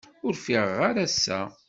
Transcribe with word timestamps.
Ur 0.25 0.33
ffiɣeɣ 0.37 0.79
ara 0.89 1.03
ass-a. 1.07 1.39